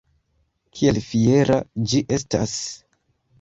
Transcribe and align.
Kiel 0.79 0.97
fiera 1.09 1.59
ĝi 1.93 2.01
estas! 2.19 2.57